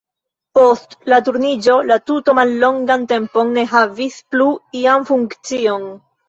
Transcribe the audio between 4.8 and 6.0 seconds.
ian funkcion.